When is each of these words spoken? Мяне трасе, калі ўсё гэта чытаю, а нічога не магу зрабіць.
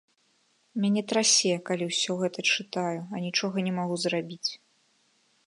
Мяне 0.85 1.03
трасе, 1.11 1.51
калі 1.67 1.83
ўсё 1.91 2.15
гэта 2.23 2.39
чытаю, 2.57 2.97
а 2.97 3.15
нічога 3.27 3.55
не 3.69 3.73
магу 3.79 3.95
зрабіць. 4.07 4.45